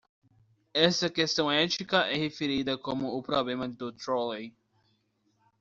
[0.73, 4.51] Esta questão ética é referida como o problema do trolley.